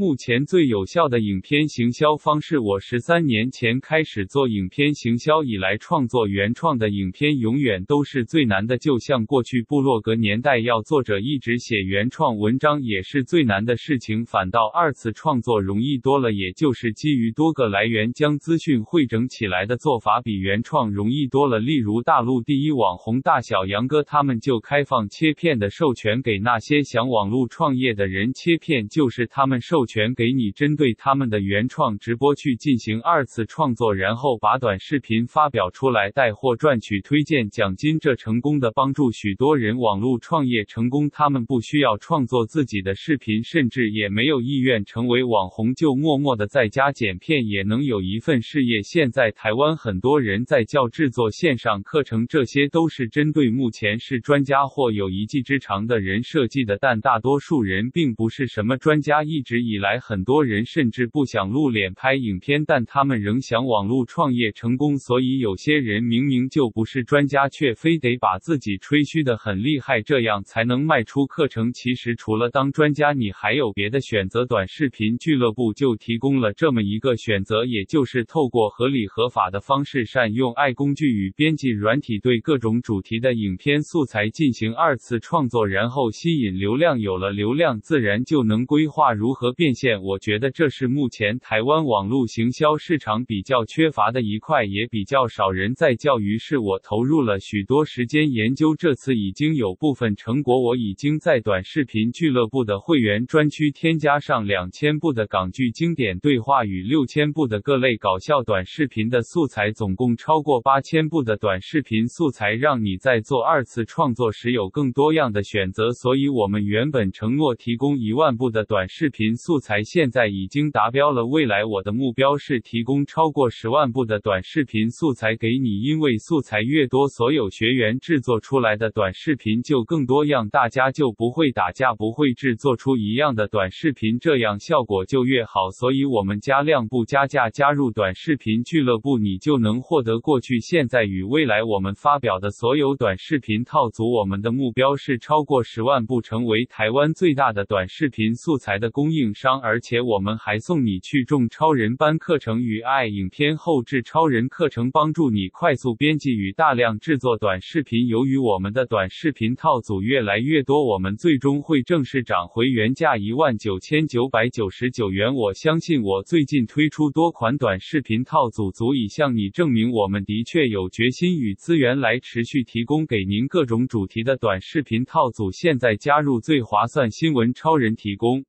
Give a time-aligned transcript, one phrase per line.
[0.00, 8.78] 目前最有效的影片行销方式，我十三年前开始做影片行销以来，创作原创的影片永远都是最难的。
[8.78, 16.32] 就像过去部落格年代要作者一直写原创文章也是最难的事情，反倒二次创作容易多了。
[16.32, 21.58] 也就是基于多个来源将资讯汇整起来的做法比原创容易多了。
[21.58, 41.10] 例如大陆第一网红大小杨哥，他们就开放切片的授权给那些想网络创业的人，切片就是他们授权给你，针对他们的原创直播去进行二次创作，然后把短视频发表出来带货赚取推荐奖金，这成功的帮助许多人网络创业成功。
[41.10, 48.82] 他们不需要创作自己的视频，甚至也没有意愿成为网红，就默默的在家剪片也能有一份事业。
[48.82, 59.24] 现在台湾很多人在教制作线上课程，这些都是针对目前是专家或有一技之长的人设计的，但大多数人并不是什么专家。
[59.24, 64.98] 一直以来，很多人甚至不想露脸拍影片，但他们仍想网络创业成功。
[64.98, 71.72] 所以有些人明明就不是专家，却非得把自己吹嘘得很厉害，这样才能卖出课程。
[71.72, 74.44] 其实除了当专家，你还有别的选择。
[74.44, 87.00] 短视频俱乐部就提供了这么一个选择，也就是透过合理合法的方式，善用爱工具与编辑软体，对各种主题的影片素材进行二次创作，然后吸引流量。
[87.00, 90.00] 有了流量，自然就能规划如何变现。
[90.00, 96.18] 我觉得这是目前台湾网络行销市场比较缺乏的一块，也比较少人在教。
[96.18, 100.62] 于是我投入了许多时间研究，这次已经有部分成果。
[100.62, 115.92] 我已经在短视频俱乐部的会员专区添加上两千部的港剧经典对话与六千部的各类搞笑短视频的素材，总共超过八千部的短视频素材，让你在做二次创作时有更多样的选择。
[115.92, 121.26] 所以，我们原本承诺提供一万部的短视频素素材，现在已经达标了。
[121.26, 135.72] 未来我的目标是提供超过十万部的短视频素材给你，因为素材越多，所有学员制作出来的短视频就更多样，大家就不会打架，不会制作出一样的短视频，这样效果就越好。
[135.72, 144.12] 所以，我们加量不加价，加入短视频俱乐部，你就能获得过去、现在与未来我们发表的所有短视频套组。
[144.12, 158.06] 我们的目标是超过十万部，成为台湾最大的短视频素材的供应商，而且我们还送你去种超人班课程与爱影片后制超人课程，帮助你快速编辑与大量制作短视频。
[158.06, 165.34] 由于我们的短视频套组越来越多，我们最终会正式涨回原价一万九千九百九十九元。
[165.34, 175.50] 我相信我最近推出多款短视频套组，足以向你证明我们的确有决心与资源来持续提供给您各种主题的短视频套组。
[175.50, 178.44] 现在加入最划算，新闻超人提供。